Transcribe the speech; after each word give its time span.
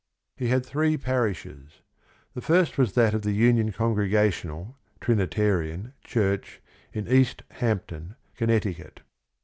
He 0.35 0.47
had 0.47 0.65
three 0.65 0.97
parishes. 0.97 1.83
The 2.33 2.41
first 2.41 2.79
was 2.79 2.93
that 2.93 3.13
of 3.13 3.21
the 3.21 3.33
Union 3.33 3.71
Congregational 3.71 4.75
(Trinitarian) 4.99 5.93
Church 6.03 6.59
in 6.91 7.07
East 7.07 7.43
Hampton, 7.51 8.15
Connecticut. 8.35 9.01